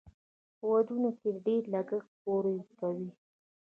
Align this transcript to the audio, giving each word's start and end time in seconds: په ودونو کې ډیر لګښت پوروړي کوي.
په 0.57 0.63
ودونو 0.73 1.09
کې 1.19 1.29
ډیر 1.45 1.61
لګښت 1.73 2.11
پوروړي 2.21 2.63
کوي. 2.79 3.09